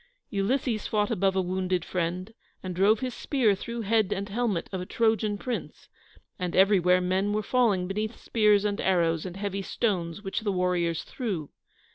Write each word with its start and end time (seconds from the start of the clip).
Ulysses 0.31 0.87
fought 0.87 1.11
above 1.11 1.35
a 1.35 1.43
wounded 1.43 1.85
friend, 1.85 2.33
and 2.63 2.75
drove 2.75 3.01
his 3.01 3.13
spear 3.13 3.53
through 3.53 3.81
head 3.81 4.11
and 4.11 4.27
helmet 4.29 4.67
of 4.71 4.81
a 4.81 4.85
Trojan 4.87 5.37
prince, 5.37 5.89
and 6.39 6.55
everywhere 6.55 6.99
men 7.01 7.33
were 7.33 7.43
falling 7.43 7.85
beneath 7.87 8.17
spears 8.17 8.65
and 8.65 8.81
arrows 8.81 9.27
and 9.27 9.37
heavy 9.37 9.61
stones 9.61 10.23
which 10.23 10.39
the 10.39 10.51
warriors 10.51 11.03
threw. 11.03 11.51